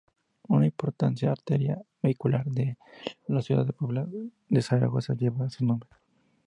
Una 0.47 0.65
importante 0.65 1.27
arteria 1.27 1.79
vehicular 2.01 2.43
de 2.47 2.75
la 3.27 3.43
ciudad 3.43 3.67
de 3.67 3.73
Puebla 3.73 4.07
de 4.49 4.61
Zaragoza 4.63 5.13
lleva 5.13 5.47
su 5.51 5.63
nombre. 5.63 5.91